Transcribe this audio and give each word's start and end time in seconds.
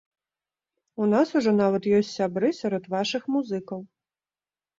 У 1.03 1.09
нас 1.13 1.33
ужо 1.39 1.53
нават 1.57 1.83
ёсць 1.99 2.09
сябры 2.19 2.49
сярод 2.61 2.83
вашых 2.95 3.23
музыкаў. 3.37 3.79